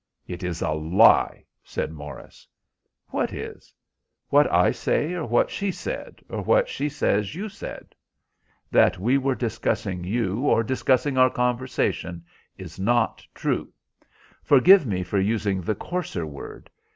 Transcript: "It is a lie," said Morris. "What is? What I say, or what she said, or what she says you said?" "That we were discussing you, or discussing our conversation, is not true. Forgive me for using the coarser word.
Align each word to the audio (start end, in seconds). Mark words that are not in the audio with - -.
"It 0.25 0.41
is 0.41 0.63
a 0.63 0.71
lie," 0.71 1.45
said 1.63 1.91
Morris. 1.93 2.47
"What 3.09 3.31
is? 3.31 3.71
What 4.29 4.51
I 4.51 4.71
say, 4.71 5.13
or 5.13 5.27
what 5.27 5.51
she 5.51 5.69
said, 5.69 6.23
or 6.27 6.41
what 6.41 6.67
she 6.67 6.89
says 6.89 7.35
you 7.35 7.47
said?" 7.47 7.93
"That 8.71 8.97
we 8.97 9.19
were 9.19 9.35
discussing 9.35 10.03
you, 10.03 10.39
or 10.39 10.63
discussing 10.63 11.19
our 11.19 11.29
conversation, 11.29 12.25
is 12.57 12.79
not 12.79 13.23
true. 13.35 13.71
Forgive 14.41 14.87
me 14.87 15.03
for 15.03 15.19
using 15.19 15.61
the 15.61 15.75
coarser 15.75 16.25
word. 16.25 16.71